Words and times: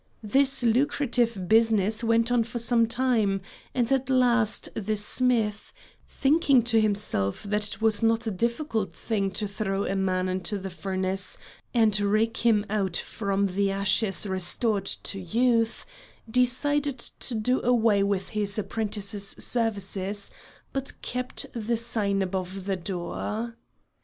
This 0.23 0.63
lucrative 0.63 1.47
business 1.47 2.03
went 2.03 2.31
on 2.31 2.43
for 2.43 2.57
some 2.57 2.87
time, 2.87 3.39
and 3.75 3.91
at 3.91 4.09
last 4.09 4.67
the 4.73 4.97
smith, 4.97 5.71
thinking 6.07 6.63
to 6.63 6.81
himself 6.81 7.43
that 7.43 7.67
it 7.75 7.81
was 7.83 8.01
not 8.01 8.25
a 8.25 8.31
difficult 8.31 8.95
thing 8.95 9.29
to 9.33 9.47
throw 9.47 9.85
a 9.85 9.95
man 9.95 10.27
into 10.27 10.57
the 10.57 10.71
furnace 10.71 11.37
and 11.71 11.99
rake 11.99 12.37
him 12.37 12.65
out 12.67 12.97
from 12.97 13.45
the 13.45 13.69
ashes 13.69 14.25
restored 14.25 14.85
to 14.87 15.19
youth, 15.21 15.85
decided 16.27 16.97
to 16.97 17.35
do 17.35 17.61
away 17.61 18.01
with 18.01 18.29
his 18.29 18.57
apprentice's 18.57 19.27
services, 19.37 20.31
but 20.73 20.99
kept 21.03 21.45
the 21.53 21.77
sign 21.77 22.23
above 22.23 22.65
the 22.65 22.75
door. 22.75 23.53